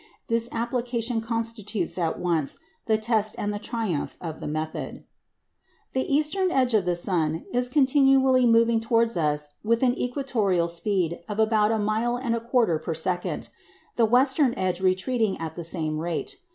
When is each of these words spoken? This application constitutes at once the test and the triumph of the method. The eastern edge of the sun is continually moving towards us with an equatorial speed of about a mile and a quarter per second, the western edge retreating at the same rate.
This 0.29 0.49
application 0.51 1.21
constitutes 1.21 1.95
at 1.95 2.17
once 2.17 2.57
the 2.87 2.97
test 2.97 3.35
and 3.37 3.53
the 3.53 3.59
triumph 3.59 4.17
of 4.19 4.39
the 4.39 4.47
method. 4.47 5.03
The 5.93 6.11
eastern 6.11 6.49
edge 6.49 6.73
of 6.73 6.85
the 6.85 6.95
sun 6.95 7.45
is 7.53 7.69
continually 7.69 8.47
moving 8.47 8.79
towards 8.79 9.15
us 9.15 9.49
with 9.63 9.83
an 9.83 9.93
equatorial 9.95 10.67
speed 10.69 11.19
of 11.29 11.37
about 11.37 11.71
a 11.71 11.77
mile 11.77 12.17
and 12.17 12.33
a 12.33 12.39
quarter 12.41 12.79
per 12.79 12.95
second, 12.95 13.49
the 13.95 14.05
western 14.05 14.55
edge 14.57 14.81
retreating 14.81 15.37
at 15.37 15.53
the 15.55 15.63
same 15.63 15.99
rate. 15.99 16.37